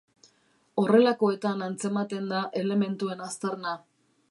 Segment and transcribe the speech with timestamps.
[0.83, 3.79] Horrelakoetan antzematen da elementuen aztarna.